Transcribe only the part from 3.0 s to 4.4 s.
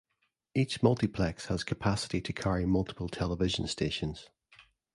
television stations.